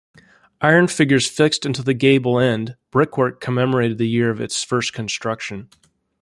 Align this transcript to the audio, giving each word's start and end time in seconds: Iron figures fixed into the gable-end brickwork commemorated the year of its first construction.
Iron 0.61 0.87
figures 0.87 1.29
fixed 1.29 1.63
into 1.63 1.83
the 1.83 1.93
gable-end 1.93 2.75
brickwork 2.89 3.39
commemorated 3.39 3.99
the 3.99 4.07
year 4.09 4.31
of 4.31 4.41
its 4.41 4.63
first 4.63 4.93
construction. 4.93 5.69